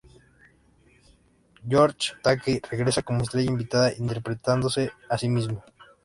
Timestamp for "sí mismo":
5.19-5.63